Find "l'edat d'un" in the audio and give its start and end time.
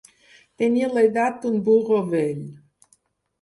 0.93-1.59